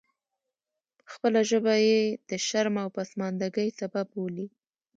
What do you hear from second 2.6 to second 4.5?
او پسماندګۍ سبب بولي.